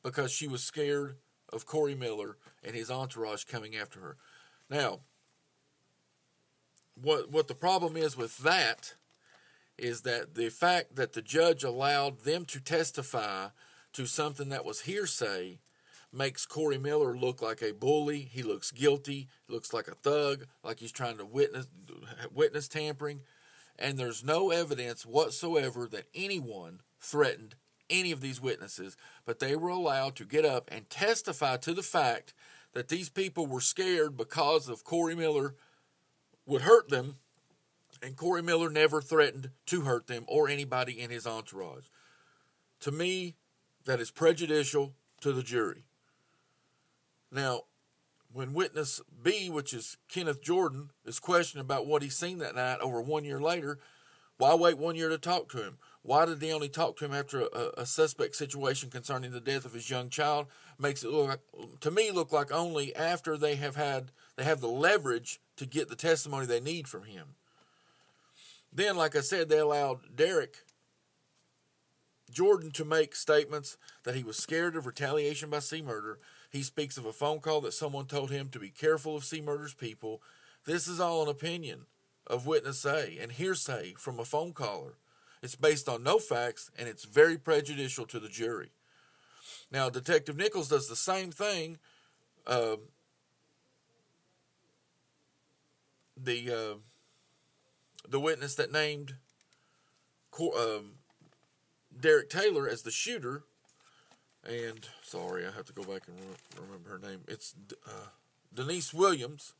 because 0.00 0.30
she 0.30 0.46
was 0.46 0.62
scared 0.62 1.16
of 1.52 1.66
Corey 1.66 1.94
Miller 1.94 2.36
and 2.62 2.74
his 2.74 2.90
entourage 2.90 3.44
coming 3.44 3.76
after 3.76 4.00
her. 4.00 4.16
Now, 4.70 5.00
what 6.94 7.30
what 7.30 7.48
the 7.48 7.54
problem 7.54 7.96
is 7.96 8.16
with 8.16 8.38
that 8.38 8.94
is 9.76 10.02
that 10.02 10.34
the 10.34 10.48
fact 10.48 10.96
that 10.96 11.12
the 11.12 11.22
judge 11.22 11.62
allowed 11.62 12.20
them 12.20 12.44
to 12.44 12.60
testify 12.60 13.48
to 13.92 14.06
something 14.06 14.48
that 14.48 14.64
was 14.64 14.82
hearsay 14.82 15.58
makes 16.12 16.46
Corey 16.46 16.78
Miller 16.78 17.16
look 17.16 17.40
like 17.40 17.62
a 17.62 17.72
bully. 17.72 18.20
He 18.20 18.42
looks 18.42 18.70
guilty, 18.70 19.28
looks 19.46 19.72
like 19.72 19.88
a 19.88 19.94
thug, 19.94 20.46
like 20.64 20.80
he's 20.80 20.92
trying 20.92 21.18
to 21.18 21.24
witness 21.24 21.68
witness 22.32 22.68
tampering, 22.68 23.20
and 23.78 23.98
there's 23.98 24.24
no 24.24 24.50
evidence 24.50 25.06
whatsoever 25.06 25.86
that 25.88 26.08
anyone 26.14 26.80
threatened 27.00 27.54
any 27.90 28.12
of 28.12 28.20
these 28.20 28.40
witnesses, 28.40 28.96
but 29.24 29.38
they 29.38 29.56
were 29.56 29.68
allowed 29.68 30.16
to 30.16 30.24
get 30.24 30.44
up 30.44 30.70
and 30.72 30.88
testify 30.90 31.56
to 31.58 31.74
the 31.74 31.82
fact 31.82 32.34
that 32.74 32.88
these 32.88 33.08
people 33.08 33.46
were 33.46 33.60
scared 33.60 34.16
because 34.16 34.68
of 34.68 34.84
Corey 34.84 35.14
Miller 35.14 35.54
would 36.46 36.62
hurt 36.62 36.88
them, 36.88 37.16
and 38.02 38.16
Corey 38.16 38.42
Miller 38.42 38.70
never 38.70 39.00
threatened 39.00 39.50
to 39.66 39.82
hurt 39.82 40.06
them 40.06 40.24
or 40.28 40.48
anybody 40.48 41.00
in 41.00 41.10
his 41.10 41.26
entourage. 41.26 41.86
To 42.80 42.92
me, 42.92 43.36
that 43.84 44.00
is 44.00 44.10
prejudicial 44.10 44.94
to 45.20 45.32
the 45.32 45.42
jury. 45.42 45.84
Now, 47.32 47.62
when 48.32 48.52
witness 48.52 49.00
B, 49.22 49.50
which 49.50 49.72
is 49.72 49.96
Kenneth 50.08 50.42
Jordan, 50.42 50.90
is 51.04 51.18
questioned 51.18 51.60
about 51.60 51.86
what 51.86 52.02
he's 52.02 52.16
seen 52.16 52.38
that 52.38 52.54
night 52.54 52.78
over 52.80 53.00
one 53.00 53.24
year 53.24 53.40
later, 53.40 53.78
why 54.36 54.54
wait 54.54 54.78
one 54.78 54.94
year 54.94 55.08
to 55.08 55.18
talk 55.18 55.48
to 55.50 55.62
him? 55.62 55.78
Why 56.08 56.24
did 56.24 56.40
they 56.40 56.54
only 56.54 56.70
talk 56.70 56.96
to 56.96 57.04
him 57.04 57.12
after 57.12 57.42
a, 57.42 57.82
a, 57.82 57.84
suspect 57.84 58.34
situation 58.34 58.88
concerning 58.88 59.30
the 59.30 59.42
death 59.42 59.66
of 59.66 59.74
his 59.74 59.90
young 59.90 60.08
child? 60.08 60.46
Makes 60.78 61.04
it 61.04 61.10
look 61.10 61.42
to 61.80 61.90
me 61.90 62.10
look 62.10 62.32
like 62.32 62.50
only 62.50 62.96
after 62.96 63.36
they 63.36 63.56
have 63.56 63.76
had 63.76 64.10
they 64.36 64.44
have 64.44 64.62
the 64.62 64.68
leverage 64.68 65.38
to 65.56 65.66
get 65.66 65.90
the 65.90 65.96
testimony 65.96 66.46
they 66.46 66.60
need 66.60 66.88
from 66.88 67.02
him. 67.02 67.34
Then, 68.72 68.96
like 68.96 69.16
I 69.16 69.20
said, 69.20 69.50
they 69.50 69.58
allowed 69.58 70.16
Derek 70.16 70.64
Jordan 72.30 72.70
to 72.70 72.86
make 72.86 73.14
statements 73.14 73.76
that 74.04 74.14
he 74.14 74.24
was 74.24 74.38
scared 74.38 74.76
of 74.76 74.86
retaliation 74.86 75.50
by 75.50 75.58
C 75.58 75.82
Murder. 75.82 76.20
He 76.50 76.62
speaks 76.62 76.96
of 76.96 77.04
a 77.04 77.12
phone 77.12 77.40
call 77.40 77.60
that 77.60 77.74
someone 77.74 78.06
told 78.06 78.30
him 78.30 78.48
to 78.48 78.58
be 78.58 78.70
careful 78.70 79.14
of 79.14 79.26
C 79.26 79.42
Murder's 79.42 79.74
people. 79.74 80.22
This 80.64 80.88
is 80.88 81.00
all 81.00 81.24
an 81.24 81.28
opinion 81.28 81.84
of 82.26 82.46
witness 82.46 82.86
A 82.86 83.18
and 83.20 83.32
hearsay 83.32 83.92
from 83.98 84.18
a 84.18 84.24
phone 84.24 84.54
caller. 84.54 84.94
It's 85.42 85.56
based 85.56 85.88
on 85.88 86.02
no 86.02 86.18
facts 86.18 86.70
and 86.78 86.88
it's 86.88 87.04
very 87.04 87.38
prejudicial 87.38 88.06
to 88.06 88.18
the 88.18 88.28
jury. 88.28 88.70
Now, 89.70 89.90
Detective 89.90 90.36
Nichols 90.36 90.68
does 90.68 90.88
the 90.88 90.96
same 90.96 91.30
thing. 91.30 91.78
Uh, 92.46 92.76
the 96.16 96.50
uh, 96.50 96.78
the 98.08 98.18
witness 98.20 98.54
that 98.54 98.72
named 98.72 99.14
um, 100.40 100.94
Derek 102.00 102.30
Taylor 102.30 102.68
as 102.68 102.82
the 102.82 102.90
shooter, 102.90 103.42
and 104.44 104.88
sorry, 105.02 105.46
I 105.46 105.50
have 105.50 105.66
to 105.66 105.72
go 105.72 105.82
back 105.82 106.02
and 106.08 106.16
re- 106.18 106.64
remember 106.64 106.90
her 106.90 106.98
name. 106.98 107.20
It's 107.28 107.54
uh, 107.86 108.08
Denise 108.54 108.94
Williams. 108.94 109.52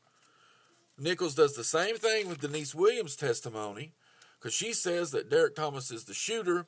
Nichols 0.97 1.35
does 1.35 1.55
the 1.55 1.63
same 1.63 1.95
thing 1.95 2.27
with 2.27 2.41
Denise 2.41 2.75
Williams' 2.75 3.15
testimony 3.15 3.93
because 4.39 4.53
she 4.53 4.73
says 4.73 5.11
that 5.11 5.29
Derek 5.29 5.55
Thomas 5.55 5.91
is 5.91 6.05
the 6.05 6.13
shooter. 6.13 6.67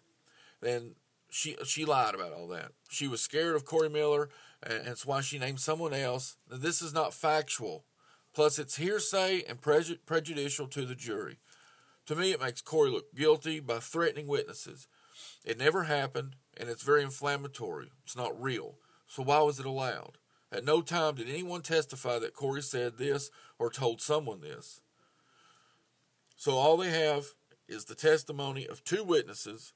Then 0.62 0.96
she 1.30 1.56
she 1.66 1.86
lied 1.86 2.16
about 2.16 2.34
all 2.34 2.48
that. 2.50 2.72
She 2.90 3.08
was 3.08 3.22
scared 3.22 3.56
of 3.56 3.66
Corey 3.66 3.90
Miller, 3.90 4.30
and 4.62 4.86
that's 4.86 5.06
why 5.06 5.22
she 5.22 5.40
named 5.40 5.60
someone 5.60 5.94
else. 5.94 6.38
Now, 6.50 6.58
this 6.58 6.82
is 6.82 6.94
not 6.94 7.14
factual. 7.14 7.86
Plus, 8.34 8.60
it's 8.60 8.78
hearsay 8.78 9.44
and 9.48 9.60
prejudicial 9.62 10.68
to 10.68 10.86
the 10.86 10.96
jury. 10.96 11.38
To 12.06 12.16
me, 12.16 12.32
it 12.32 12.42
makes 12.42 12.62
Corey 12.62 12.90
look 12.90 13.14
guilty 13.14 13.60
by 13.60 13.80
threatening 13.80 14.28
witnesses. 14.28 14.88
It 15.44 15.58
never 15.58 15.84
happened, 15.84 16.36
and 16.56 16.70
it's 16.70 16.84
very 16.84 17.04
inflammatory. 17.04 17.92
It's 18.04 18.16
not 18.16 18.42
real. 18.42 18.76
So 19.08 19.24
why 19.24 19.42
was 19.42 19.60
it 19.60 19.66
allowed? 19.66 20.18
At 20.52 20.66
no 20.66 20.82
time 20.82 21.16
did 21.16 21.30
anyone 21.30 21.62
testify 21.62 22.20
that 22.20 22.34
Corey 22.34 22.62
said 22.62 22.98
this 22.98 23.32
or 23.60 23.70
told 23.70 24.02
someone 24.02 24.42
this. 24.42 24.82
So 26.36 26.54
all 26.54 26.78
they 26.78 26.90
have 26.90 27.26
is 27.72 27.86
the 27.86 27.96
testimony 27.96 28.68
of 28.68 28.84
two 28.84 29.04
witnesses 29.04 29.74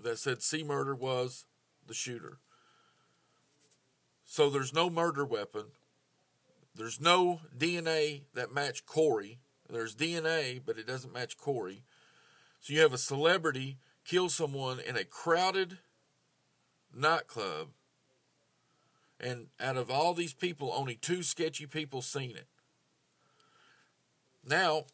that 0.00 0.18
said 0.18 0.42
C 0.42 0.62
Murder 0.62 0.94
was 0.94 1.46
the 1.86 1.94
shooter. 1.94 2.38
So 4.24 4.50
there's 4.50 4.74
no 4.74 4.90
murder 4.90 5.24
weapon. 5.24 5.66
There's 6.74 7.00
no 7.00 7.40
DNA 7.56 8.22
that 8.34 8.52
matched 8.52 8.86
Corey. 8.86 9.38
There's 9.68 9.94
DNA, 9.94 10.60
but 10.64 10.78
it 10.78 10.86
doesn't 10.86 11.12
match 11.12 11.36
Corey. 11.36 11.82
So 12.60 12.72
you 12.72 12.80
have 12.80 12.92
a 12.92 12.98
celebrity 12.98 13.78
kill 14.04 14.28
someone 14.28 14.78
in 14.78 14.96
a 14.96 15.04
crowded 15.04 15.78
nightclub, 16.94 17.68
and 19.18 19.46
out 19.60 19.76
of 19.76 19.90
all 19.90 20.14
these 20.14 20.34
people, 20.34 20.72
only 20.74 20.96
two 20.96 21.22
sketchy 21.22 21.66
people 21.66 22.02
seen 22.02 22.32
it. 22.32 22.46
Now, 24.44 24.84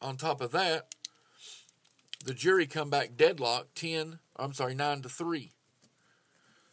on 0.00 0.16
top 0.16 0.40
of 0.40 0.52
that, 0.52 0.94
the 2.24 2.34
jury 2.34 2.66
come 2.66 2.90
back 2.90 3.16
deadlocked 3.16 3.74
10, 3.76 4.18
I'm 4.36 4.52
sorry, 4.52 4.74
9 4.74 5.02
to 5.02 5.08
3. 5.08 5.52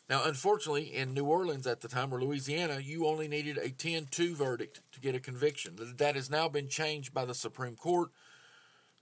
Now, 0.09 0.23
unfortunately, 0.25 0.93
in 0.93 1.13
New 1.13 1.25
Orleans 1.25 1.67
at 1.67 1.81
the 1.81 1.87
time, 1.87 2.13
or 2.13 2.21
Louisiana, 2.21 2.79
you 2.81 3.05
only 3.05 3.27
needed 3.27 3.57
a 3.57 3.69
10 3.69 4.07
2 4.11 4.35
verdict 4.35 4.81
to 4.91 4.99
get 4.99 5.15
a 5.15 5.19
conviction. 5.19 5.77
That 5.97 6.15
has 6.15 6.29
now 6.29 6.49
been 6.49 6.67
changed 6.67 7.13
by 7.13 7.25
the 7.25 7.33
Supreme 7.33 7.75
Court. 7.75 8.09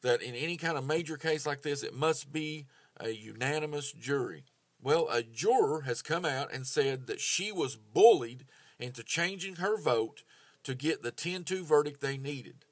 That 0.02 0.22
in 0.22 0.36
any 0.36 0.56
kind 0.56 0.78
of 0.78 0.86
major 0.86 1.18
case 1.18 1.46
like 1.46 1.62
this, 1.62 1.84
it 1.84 1.96
must 1.96 2.32
be 2.32 2.68
a 3.00 3.10
unanimous 3.10 3.92
jury. 3.92 4.44
Well, 4.82 5.08
a 5.10 5.24
juror 5.24 5.82
has 5.82 6.02
come 6.02 6.26
out 6.26 6.54
and 6.54 6.66
said 6.66 7.08
that 7.08 7.20
she 7.20 7.52
was 7.52 7.76
bullied 7.76 8.46
into 8.78 9.04
changing 9.04 9.56
her 9.58 9.80
vote 9.80 10.24
to 10.64 10.76
get 10.76 11.02
the 11.02 11.12
10 11.12 11.44
2 11.44 11.64
verdict 11.64 12.02
they 12.02 12.18
needed. 12.18 12.66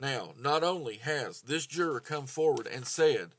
Now, 0.00 0.30
not 0.40 0.64
only 0.64 0.96
has 0.96 1.42
this 1.42 1.66
juror 1.66 2.00
come 2.00 2.26
forward 2.26 2.66
and 2.66 2.86
said 2.86 3.32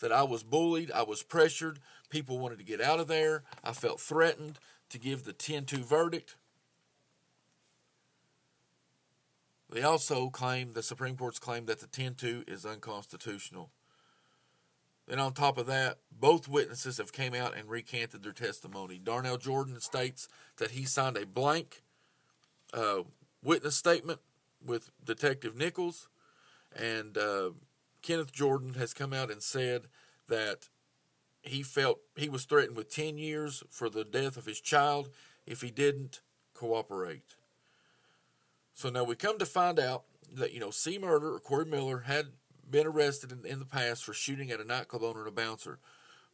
that 0.00 0.12
I 0.12 0.22
was 0.22 0.42
bullied, 0.42 0.92
I 0.92 1.02
was 1.02 1.22
pressured, 1.22 1.78
people 2.10 2.38
wanted 2.38 2.58
to 2.58 2.64
get 2.64 2.80
out 2.80 3.00
of 3.00 3.08
there, 3.08 3.42
I 3.64 3.72
felt 3.72 4.00
threatened 4.00 4.58
to 4.90 4.98
give 4.98 5.24
the 5.24 5.32
10 5.32 5.64
2 5.64 5.78
verdict. 5.78 6.36
They 9.70 9.82
also 9.82 10.28
claim, 10.28 10.74
the 10.74 10.82
Supreme 10.82 11.16
Court's 11.16 11.38
claim 11.38 11.64
that 11.66 11.80
the 11.80 11.86
10 11.86 12.16
2 12.16 12.44
is 12.46 12.66
unconstitutional. 12.66 13.70
Then 15.08 15.18
on 15.18 15.32
top 15.32 15.56
of 15.56 15.66
that, 15.66 15.98
both 16.12 16.48
witnesses 16.48 16.98
have 16.98 17.12
came 17.12 17.34
out 17.34 17.56
and 17.56 17.68
recanted 17.68 18.22
their 18.22 18.32
testimony. 18.32 18.98
Darnell 18.98 19.38
Jordan 19.38 19.80
states 19.80 20.28
that 20.58 20.72
he 20.72 20.84
signed 20.84 21.16
a 21.16 21.26
blank 21.26 21.82
uh, 22.72 23.00
witness 23.42 23.76
statement 23.76 24.20
with 24.64 24.90
Detective 25.04 25.56
Nichols, 25.56 26.08
and 26.74 27.16
uh, 27.18 27.50
Kenneth 28.02 28.32
Jordan 28.32 28.74
has 28.74 28.94
come 28.94 29.12
out 29.12 29.30
and 29.30 29.42
said 29.42 29.82
that 30.28 30.68
he 31.42 31.62
felt 31.62 32.00
he 32.16 32.28
was 32.28 32.44
threatened 32.44 32.76
with 32.76 32.92
10 32.92 33.18
years 33.18 33.62
for 33.70 33.88
the 33.88 34.04
death 34.04 34.36
of 34.36 34.46
his 34.46 34.60
child 34.60 35.10
if 35.46 35.60
he 35.60 35.70
didn't 35.70 36.20
cooperate. 36.54 37.34
So 38.72 38.88
now 38.88 39.04
we 39.04 39.14
come 39.14 39.38
to 39.38 39.46
find 39.46 39.78
out 39.78 40.04
that, 40.32 40.52
you 40.52 40.60
know, 40.60 40.70
C. 40.70 40.98
Murder 40.98 41.34
or 41.34 41.38
Corey 41.38 41.66
Miller 41.66 42.00
had 42.00 42.28
been 42.68 42.86
arrested 42.86 43.30
in, 43.30 43.44
in 43.44 43.58
the 43.58 43.66
past 43.66 44.04
for 44.04 44.14
shooting 44.14 44.50
at 44.50 44.60
a 44.60 44.64
nightclub 44.64 45.02
owner 45.02 45.20
and 45.20 45.28
a 45.28 45.32
bouncer. 45.32 45.78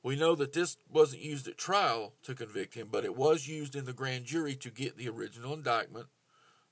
We 0.02 0.16
know 0.16 0.34
that 0.36 0.54
this 0.54 0.76
wasn't 0.90 1.22
used 1.22 1.48
at 1.48 1.58
trial 1.58 2.14
to 2.22 2.34
convict 2.34 2.74
him, 2.74 2.88
but 2.90 3.04
it 3.04 3.16
was 3.16 3.46
used 3.46 3.76
in 3.76 3.84
the 3.84 3.92
grand 3.92 4.24
jury 4.24 4.54
to 4.54 4.70
get 4.70 4.96
the 4.96 5.08
original 5.08 5.52
indictment 5.52 6.06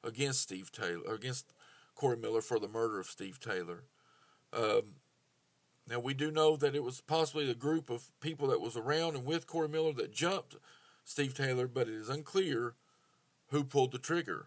against 0.05 0.43
Steve 0.43 0.71
Taylor, 0.73 1.15
against 1.15 1.53
Corey 1.95 2.17
Miller 2.17 2.41
for 2.41 2.59
the 2.59 2.69
murder 2.69 3.01
of 3.01 3.07
Steve 3.07 3.41
Taylor. 3.41 3.85
Um, 4.53 4.95
now 5.89 5.99
we 5.99 6.15
do 6.15 6.31
know 6.31 6.57
that 6.57 6.75
it 6.75 6.85
was 6.85 7.01
possibly 7.01 7.47
the 7.47 7.55
group 7.55 7.91
of 7.91 8.11
people 8.21 8.49
that 8.49 8.61
was 8.61 8.77
around 8.77 9.17
and 9.17 9.25
with 9.25 9.47
Corey 9.47 9.69
Miller 9.69 9.93
that 9.95 10.13
jumped 10.13 10.57
Steve 11.05 11.35
Taylor, 11.35 11.67
but 11.67 11.89
it 11.89 11.95
is 11.95 12.09
unclear 12.09 12.75
who 13.51 13.65
pulled 13.65 13.93
the 13.93 13.99
trigger. 13.99 14.47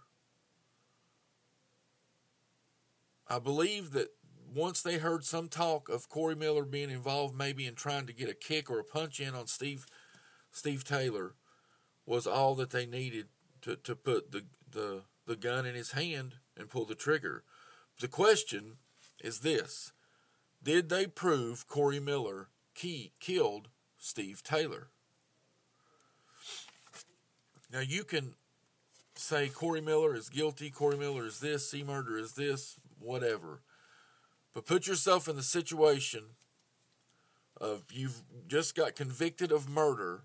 I 3.27 3.39
believe 3.39 3.91
that 3.91 4.09
once 4.53 4.81
they 4.81 4.97
heard 4.97 5.23
some 5.23 5.47
talk 5.47 5.89
of 5.89 6.09
Corey 6.09 6.35
Miller 6.35 6.65
being 6.65 6.89
involved, 6.89 7.35
maybe 7.35 7.65
in 7.65 7.75
trying 7.75 8.05
to 8.05 8.13
get 8.13 8.29
a 8.29 8.33
kick 8.33 8.69
or 8.69 8.79
a 8.79 8.83
punch 8.83 9.19
in 9.19 9.33
on 9.33 9.47
Steve 9.47 9.85
Steve 10.51 10.83
Taylor, 10.83 11.35
was 12.05 12.27
all 12.27 12.55
that 12.55 12.71
they 12.71 12.85
needed 12.85 13.27
to, 13.61 13.77
to 13.77 13.95
put 13.95 14.31
the, 14.31 14.43
the 14.69 15.03
the 15.31 15.37
gun 15.37 15.65
in 15.65 15.75
his 15.75 15.93
hand 15.93 16.35
and 16.57 16.69
pull 16.69 16.83
the 16.83 16.93
trigger. 16.93 17.43
The 18.01 18.09
question 18.09 18.73
is 19.23 19.39
this: 19.39 19.93
Did 20.61 20.89
they 20.89 21.07
prove 21.07 21.67
Corey 21.67 22.01
Miller 22.01 22.49
key, 22.75 23.13
killed 23.21 23.69
Steve 23.97 24.43
Taylor? 24.43 24.89
Now 27.71 27.79
you 27.79 28.03
can 28.03 28.33
say 29.15 29.47
Corey 29.47 29.79
Miller 29.79 30.13
is 30.13 30.27
guilty, 30.27 30.69
Corey 30.69 30.97
Miller 30.97 31.25
is 31.25 31.39
this, 31.39 31.69
C 31.69 31.81
murder 31.81 32.17
is 32.17 32.33
this, 32.33 32.75
whatever. 32.99 33.61
But 34.53 34.65
put 34.65 34.85
yourself 34.85 35.29
in 35.29 35.37
the 35.37 35.43
situation 35.43 36.23
of 37.55 37.83
you've 37.89 38.21
just 38.49 38.75
got 38.75 38.97
convicted 38.97 39.53
of 39.53 39.69
murder 39.69 40.23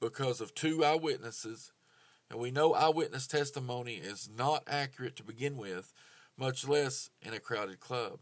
because 0.00 0.40
of 0.40 0.54
two 0.54 0.82
eyewitnesses, 0.82 1.72
and 2.30 2.38
we 2.38 2.50
know 2.50 2.74
eyewitness 2.74 3.26
testimony 3.26 3.94
is 3.94 4.28
not 4.34 4.64
accurate 4.66 5.16
to 5.16 5.24
begin 5.24 5.56
with, 5.56 5.92
much 6.36 6.66
less 6.68 7.10
in 7.22 7.32
a 7.32 7.40
crowded 7.40 7.80
club. 7.80 8.20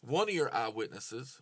One 0.00 0.28
of 0.28 0.34
your 0.34 0.54
eyewitnesses 0.54 1.40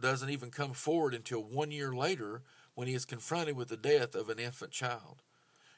doesn't 0.00 0.30
even 0.30 0.50
come 0.50 0.72
forward 0.72 1.14
until 1.14 1.42
one 1.42 1.70
year 1.70 1.92
later 1.92 2.42
when 2.74 2.88
he 2.88 2.94
is 2.94 3.04
confronted 3.04 3.56
with 3.56 3.68
the 3.68 3.76
death 3.76 4.14
of 4.14 4.28
an 4.28 4.38
infant 4.38 4.72
child. 4.72 5.22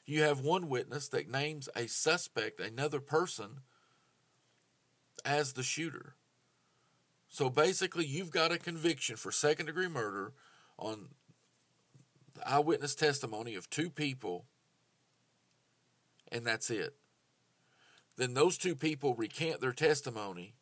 You 0.05 0.23
have 0.23 0.39
one 0.39 0.69
witness 0.69 1.07
that 1.09 1.29
names 1.29 1.69
a 1.75 1.87
suspect, 1.87 2.59
another 2.59 2.99
person, 2.99 3.61
as 5.23 5.53
the 5.53 5.63
shooter. 5.63 6.15
So 7.29 7.49
basically, 7.49 8.05
you've 8.05 8.31
got 8.31 8.51
a 8.51 8.57
conviction 8.57 9.17
for 9.17 9.31
second 9.31 9.65
degree 9.65 9.89
murder 9.89 10.33
on 10.79 11.09
the 12.33 12.49
eyewitness 12.49 12.95
testimony 12.95 13.55
of 13.55 13.69
two 13.69 13.89
people, 13.89 14.45
and 16.31 16.45
that's 16.45 16.69
it. 16.69 16.95
Then 18.17 18.33
those 18.33 18.57
two 18.57 18.75
people 18.75 19.15
recant 19.15 19.61
their 19.61 19.73
testimony. 19.73 20.53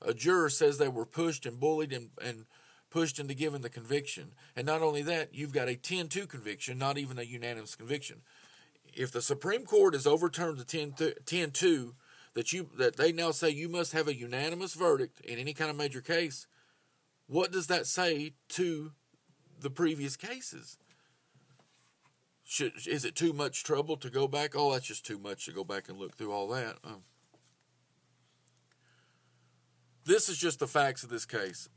A 0.00 0.12
juror 0.12 0.50
says 0.50 0.78
they 0.78 0.88
were 0.88 1.06
pushed 1.06 1.46
and 1.46 1.60
bullied 1.60 1.92
and, 1.92 2.10
and 2.22 2.46
pushed 2.90 3.18
into 3.18 3.34
giving 3.34 3.62
the 3.62 3.70
conviction. 3.70 4.32
And 4.56 4.66
not 4.66 4.82
only 4.82 5.02
that, 5.02 5.34
you've 5.34 5.52
got 5.52 5.68
a 5.68 5.76
10 5.76 6.08
2 6.08 6.26
conviction, 6.26 6.78
not 6.78 6.98
even 6.98 7.18
a 7.18 7.22
unanimous 7.22 7.76
conviction. 7.76 8.22
If 8.92 9.12
the 9.12 9.22
Supreme 9.22 9.64
Court 9.64 9.94
has 9.94 10.06
overturned 10.06 10.58
the 10.58 11.14
10 11.24 11.50
2, 11.52 11.94
that 12.34 12.52
you 12.52 12.70
that 12.78 12.96
they 12.96 13.12
now 13.12 13.30
say 13.30 13.50
you 13.50 13.68
must 13.68 13.92
have 13.92 14.08
a 14.08 14.16
unanimous 14.16 14.74
verdict 14.74 15.20
in 15.20 15.38
any 15.38 15.54
kind 15.54 15.70
of 15.70 15.76
major 15.76 16.00
case, 16.00 16.46
what 17.26 17.52
does 17.52 17.66
that 17.68 17.86
say 17.86 18.32
to 18.50 18.92
the 19.60 19.70
previous 19.70 20.16
cases? 20.16 20.78
Should, 22.52 22.86
is 22.86 23.06
it 23.06 23.14
too 23.14 23.32
much 23.32 23.64
trouble 23.64 23.96
to 23.96 24.10
go 24.10 24.28
back? 24.28 24.52
Oh, 24.54 24.74
that's 24.74 24.84
just 24.84 25.06
too 25.06 25.18
much 25.18 25.46
to 25.46 25.52
go 25.52 25.64
back 25.64 25.88
and 25.88 25.96
look 25.96 26.18
through 26.18 26.32
all 26.32 26.48
that. 26.48 26.76
This 30.04 30.28
is 30.28 30.36
just 30.36 30.58
the 30.58 30.66
facts 30.66 31.02
of 31.02 31.08
this 31.08 31.24
case. 31.24 31.70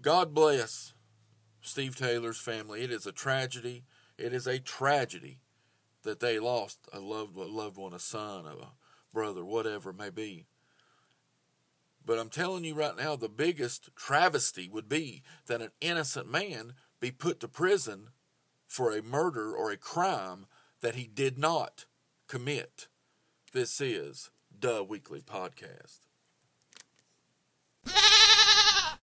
God 0.00 0.34
bless 0.34 0.94
Steve 1.62 1.96
Taylor's 1.96 2.38
family. 2.38 2.82
It 2.82 2.92
is 2.92 3.06
a 3.06 3.12
tragedy. 3.12 3.82
It 4.16 4.32
is 4.32 4.46
a 4.46 4.60
tragedy 4.60 5.40
that 6.04 6.20
they 6.20 6.38
lost 6.38 6.86
a 6.92 7.00
loved, 7.00 7.36
a 7.36 7.42
loved 7.42 7.76
one, 7.76 7.92
a 7.92 7.98
son, 7.98 8.46
a 8.46 8.54
brother, 9.12 9.44
whatever 9.44 9.90
it 9.90 9.98
may 9.98 10.10
be. 10.10 10.46
But 12.06 12.20
I'm 12.20 12.30
telling 12.30 12.62
you 12.62 12.74
right 12.74 12.96
now, 12.96 13.16
the 13.16 13.28
biggest 13.28 13.90
travesty 13.96 14.68
would 14.68 14.88
be 14.88 15.24
that 15.48 15.60
an 15.60 15.72
innocent 15.80 16.30
man 16.30 16.74
be 17.00 17.10
put 17.10 17.40
to 17.40 17.48
prison 17.48 18.10
for 18.70 18.96
a 18.96 19.02
murder 19.02 19.52
or 19.52 19.72
a 19.72 19.76
crime 19.76 20.46
that 20.80 20.94
he 20.94 21.08
did 21.08 21.36
not 21.36 21.86
commit. 22.28 22.86
This 23.52 23.80
is 23.80 24.30
Duh 24.56 24.84
Weekly 24.88 25.20
Podcast. 25.20 26.06